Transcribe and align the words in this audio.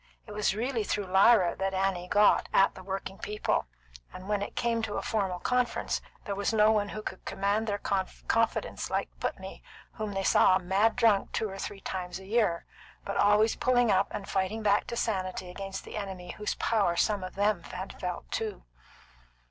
It 0.25 0.31
was 0.31 0.55
really 0.55 0.83
through 0.83 1.05
Lyra 1.05 1.55
that 1.57 1.75
Annie 1.75 2.07
got 2.07 2.49
at 2.51 2.73
the 2.73 2.81
working 2.81 3.19
people, 3.19 3.67
and 4.11 4.27
when 4.27 4.41
it 4.41 4.55
came 4.55 4.81
to 4.81 4.95
a 4.97 5.01
formal 5.03 5.37
conference, 5.37 6.01
there 6.25 6.33
was 6.33 6.51
no 6.51 6.71
one 6.71 6.89
who 6.89 7.03
could 7.03 7.23
command 7.23 7.67
their 7.67 7.77
confidence 7.77 8.89
like 8.89 9.09
Putney, 9.19 9.61
whom 9.91 10.13
they 10.13 10.23
saw 10.23 10.57
mad 10.57 10.95
drunk 10.95 11.33
two 11.33 11.47
or 11.51 11.59
three 11.59 11.81
times 11.81 12.17
a 12.17 12.25
year, 12.25 12.65
but 13.05 13.15
always 13.15 13.55
pulling 13.55 13.91
up 13.91 14.07
and 14.09 14.27
fighting 14.27 14.63
back 14.63 14.87
to 14.87 14.95
sanity 14.97 15.51
against 15.51 15.83
the 15.83 15.97
enemy 15.97 16.31
whose 16.31 16.55
power 16.55 16.95
some 16.95 17.23
of 17.23 17.35
them 17.35 17.61
had 17.65 17.99
felt 17.99 18.31
too. 18.31 18.63